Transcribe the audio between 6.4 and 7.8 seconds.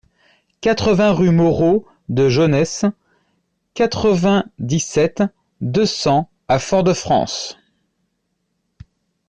à Fort-de-France